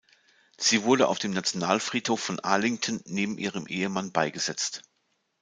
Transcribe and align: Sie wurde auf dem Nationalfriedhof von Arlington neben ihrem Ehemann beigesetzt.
Sie 0.57 0.81
wurde 0.83 1.07
auf 1.07 1.19
dem 1.19 1.29
Nationalfriedhof 1.29 2.19
von 2.19 2.39
Arlington 2.39 3.01
neben 3.05 3.37
ihrem 3.37 3.67
Ehemann 3.67 4.11
beigesetzt. 4.11 4.81